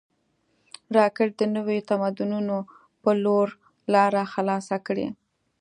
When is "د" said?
1.37-1.41